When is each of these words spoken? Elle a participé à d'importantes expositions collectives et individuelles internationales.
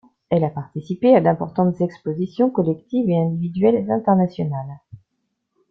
Elle 0.31 0.43
a 0.43 0.49
participé 0.49 1.15
à 1.15 1.21
d'importantes 1.21 1.79
expositions 1.79 2.49
collectives 2.49 3.07
et 3.07 3.19
individuelles 3.21 3.91
internationales. 3.91 4.79